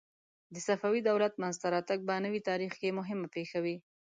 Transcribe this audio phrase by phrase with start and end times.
[0.53, 3.75] د صفوي دولت منځته راتګ په نوي تاریخ کې مهمه پېښه وه.